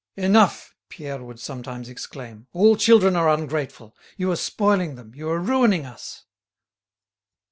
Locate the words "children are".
2.75-3.29